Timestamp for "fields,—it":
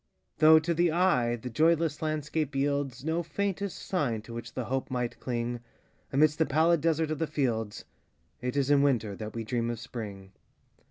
7.27-8.57